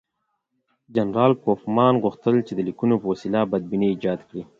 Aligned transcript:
جنرال 0.95 1.31
کوفمان 1.43 1.93
غوښتل 2.03 2.35
چې 2.47 2.53
د 2.55 2.59
لیکونو 2.67 2.95
په 3.01 3.05
وسیله 3.11 3.39
بدبیني 3.51 3.87
ایجاد 3.93 4.19
کړي. 4.27 4.41